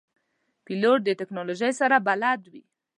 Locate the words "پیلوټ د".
0.65-1.09